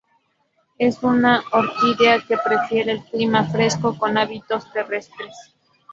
[0.79, 5.53] Es una orquídea que prefiere el clima fresco con hábitos terrestres.